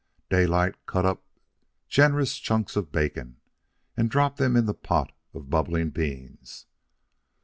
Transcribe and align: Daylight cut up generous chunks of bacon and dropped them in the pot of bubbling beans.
Daylight 0.31 0.83
cut 0.87 1.05
up 1.05 1.23
generous 1.87 2.39
chunks 2.39 2.75
of 2.75 2.91
bacon 2.91 3.37
and 3.95 4.09
dropped 4.09 4.37
them 4.37 4.55
in 4.55 4.65
the 4.65 4.73
pot 4.73 5.11
of 5.31 5.51
bubbling 5.51 5.91
beans. 5.91 6.65